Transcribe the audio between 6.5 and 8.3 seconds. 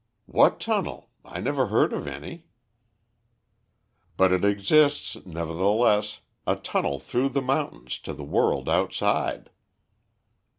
tunnel through the mountains to the